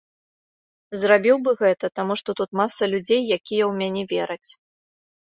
[1.01, 4.49] Зрабіў бы гэта, таму што тут маса людзей, якія ў мяне вераць.